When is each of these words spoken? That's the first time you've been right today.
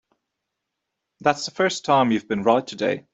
That's 1.19 1.45
the 1.45 1.51
first 1.51 1.85
time 1.85 2.09
you've 2.11 2.27
been 2.27 2.41
right 2.41 2.65
today. 2.65 3.05